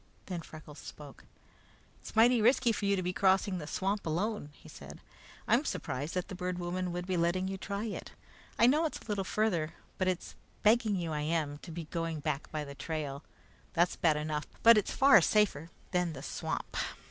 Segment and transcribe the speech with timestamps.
[0.25, 1.25] Then Freckles spoke.
[1.99, 4.99] "It's mighty risky for you to be crossing the swamp alone," he said.
[5.47, 8.11] "I'm surprised that the Bird Woman would be letting you try it.
[8.57, 10.33] I know it's a little farther, but it's
[10.63, 13.23] begging you I am to be going back by the trail.
[13.73, 16.75] That's bad enough, but it's far safer than the swamp."